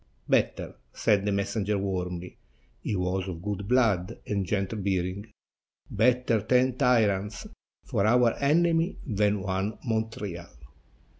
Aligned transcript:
"Better," 0.27 0.73
said 0.93 1.25
the 1.27 1.31
messenger 1.31 1.77
warmly 1.77 2.35
(he 2.79 2.95
was 2.95 3.27
of 3.27 3.43
good 3.43 3.67
blood 3.67 4.17
and 4.25 4.47
gentle 4.47 4.79
bearing), 4.79 5.27
"better 5.91 6.41
ten 6.41 6.75
tyrants 6.75 7.45
for 7.85 8.07
our 8.07 8.33
enemy 8.39 8.97
than 9.05 9.43
one 9.43 9.77
Montreal." 9.85 10.57